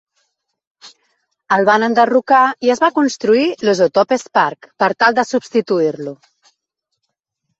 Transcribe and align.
El 1.57 1.65
van 1.69 1.83
enderrocar 1.87 2.39
i 2.67 2.71
es 2.75 2.79
va 2.85 2.89
construir 2.95 3.45
l'Isotopes 3.69 4.25
Park 4.39 4.69
per 4.85 4.89
tal 5.03 5.17
de 5.19 5.27
substituir-lo. 5.35 6.15